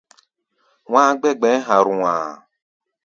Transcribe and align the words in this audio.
Wá̧á̧ 0.91 1.13
gbɛ̧́ 1.19 1.33
gbɛ̧ɛ̧́ 1.39 1.63
ha̧a̧rua̧a̧. 1.67 2.31